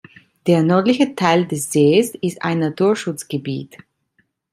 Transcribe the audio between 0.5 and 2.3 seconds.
nördliche Teil des Sees